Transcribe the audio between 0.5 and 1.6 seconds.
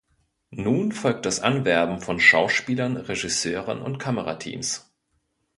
Nun folgt das